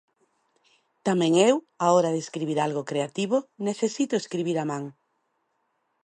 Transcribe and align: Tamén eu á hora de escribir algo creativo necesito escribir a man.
Tamén 1.07 1.33
eu 1.49 1.55
á 1.83 1.87
hora 1.95 2.13
de 2.13 2.19
escribir 2.25 2.57
algo 2.59 2.87
creativo 2.91 3.37
necesito 3.67 4.13
escribir 4.17 4.57
a 4.59 4.65
man. 4.71 4.83